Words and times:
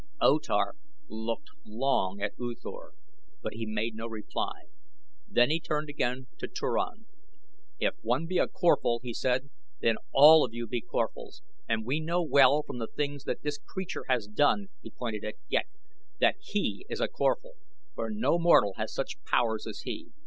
O 0.19 0.39
Tar 0.39 0.73
looked 1.09 1.51
long 1.63 2.23
at 2.23 2.33
U 2.39 2.55
Thor, 2.59 2.93
but 3.43 3.53
he 3.53 3.67
made 3.67 3.93
no 3.93 4.07
reply. 4.07 4.61
Then 5.27 5.51
he 5.51 5.59
turned 5.59 5.89
again 5.89 6.25
to 6.39 6.47
Turan. 6.47 7.05
"If 7.79 7.93
one 8.01 8.25
be 8.25 8.39
a 8.39 8.47
Corphal," 8.47 9.01
he 9.03 9.13
said, 9.13 9.51
"then 9.79 9.97
all 10.11 10.43
of 10.43 10.55
you 10.55 10.65
be 10.65 10.81
Corphals, 10.81 11.43
and 11.69 11.85
we 11.85 11.99
know 11.99 12.23
well 12.23 12.63
from 12.63 12.79
the 12.79 12.87
things 12.87 13.25
that 13.25 13.43
this 13.43 13.59
creature 13.59 14.05
has 14.09 14.25
done," 14.27 14.69
he 14.81 14.89
pointed 14.89 15.23
at 15.23 15.35
Ghek, 15.51 15.67
"that 16.19 16.37
he 16.39 16.83
is 16.89 16.99
a 16.99 17.07
Corphal, 17.07 17.53
for 17.93 18.09
no 18.09 18.39
mortal 18.39 18.73
has 18.77 18.91
such 18.91 19.21
powers 19.25 19.67
as 19.67 19.81
he. 19.81 20.07